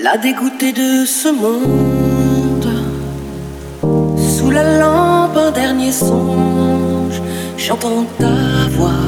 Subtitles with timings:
[0.00, 2.66] La dégoûtée de ce monde,
[4.16, 7.20] sous la lampe un dernier songe,
[7.58, 9.04] j'entends ta voix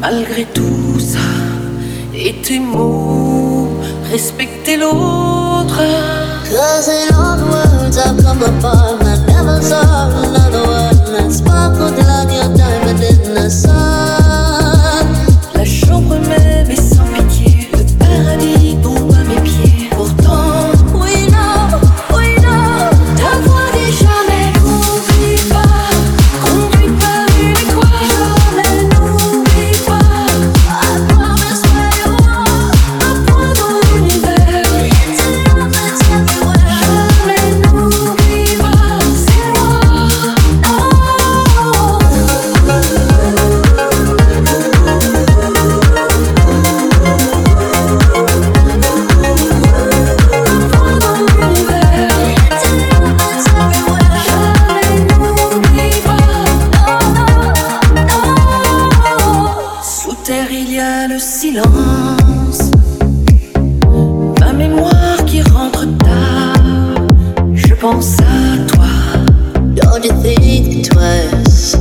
[0.00, 1.18] malgré tout ça.
[2.12, 3.68] Et tes mots,
[4.10, 5.80] respecter l'autre.
[61.40, 62.70] silence,
[64.40, 66.62] ma mémoire qui rentre tard,
[67.54, 68.84] je pense à toi.
[69.74, 71.76] Don't you think twice?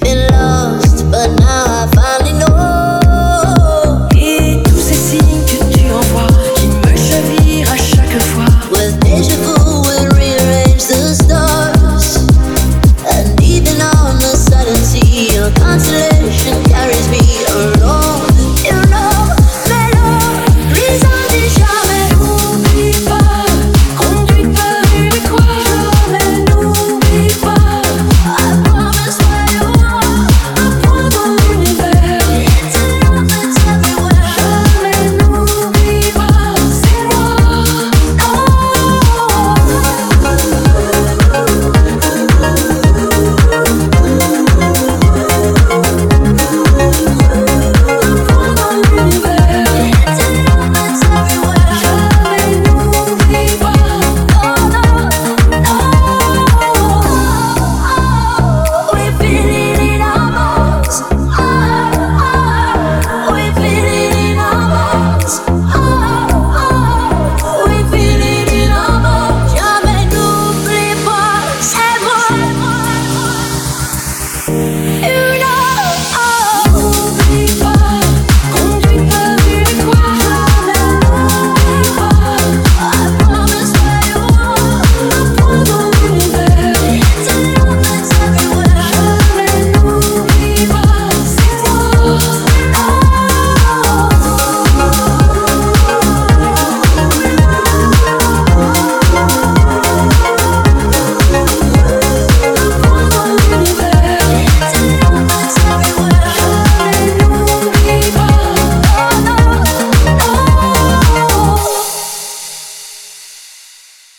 [0.00, 4.10] Been lost, but now I finally know.
[4.18, 6.26] Et tous ces signes que tu envoies
[6.56, 8.46] qui me chavirent à chaque fois.
[8.72, 9.54] With déjà vu,
[9.84, 12.26] we'll rearrange the stars.
[13.12, 17.33] And even on the sudden sea, your consolation carries me.